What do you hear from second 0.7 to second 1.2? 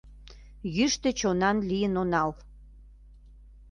Йӱштӧ